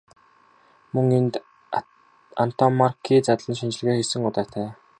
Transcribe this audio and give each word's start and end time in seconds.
Мөн 0.93 1.05
энд 1.19 1.33
Антоммарки 2.43 3.15
задлан 3.27 3.55
шинжилгээ 3.59 3.95
хийсэн 3.99 4.21
удаатай. 4.29 4.67